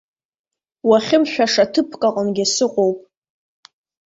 [0.89, 2.99] Уахьымшәаша ҭыԥк аҟынгьы сыҟоуп!